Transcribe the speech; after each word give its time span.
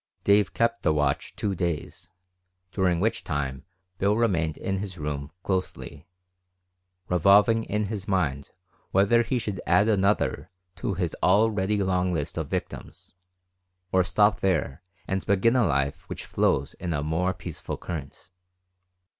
Dave 0.23 0.55
kept 0.55 0.81
the 0.81 0.91
watch 0.95 1.35
two 1.35 1.53
days, 1.53 2.09
during 2.71 2.99
which 2.99 3.23
time 3.23 3.65
Bill 3.99 4.17
remained 4.17 4.57
in 4.57 4.77
his 4.77 4.97
room 4.97 5.29
closely, 5.43 6.07
revolving 7.07 7.65
in 7.65 7.83
his 7.83 8.07
mind 8.07 8.49
whether 8.89 9.21
he 9.21 9.37
should 9.37 9.61
add 9.67 9.87
another 9.87 10.49
to 10.77 10.95
his 10.95 11.15
already 11.21 11.83
long 11.83 12.11
list 12.11 12.35
of 12.35 12.47
victims, 12.47 13.13
or 13.91 14.03
stop 14.03 14.39
there 14.39 14.81
and 15.07 15.23
begin 15.27 15.55
a 15.55 15.67
life 15.67 16.09
which 16.09 16.25
flows 16.25 16.73
in 16.79 16.93
a 16.93 17.03
more 17.03 17.31
peaceful 17.31 17.77
current. 17.77 18.31